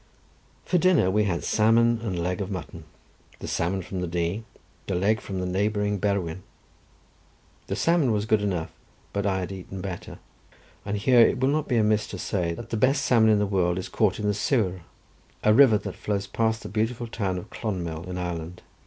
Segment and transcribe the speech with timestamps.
[0.65, 2.85] For dinner we had salmon and leg of mutton;
[3.37, 4.43] the salmon from the Dee,
[4.87, 6.41] the leg from the neighbouring Berwyn.
[7.67, 8.71] The salmon was good enough,
[9.13, 10.17] but I had eaten better;
[10.87, 13.45] and here it will not be amiss to say, that the best salmon in the
[13.45, 14.81] world is caught in the Suir,
[15.43, 18.63] a river that flows past the beautiful town of Clonmel in Ireland.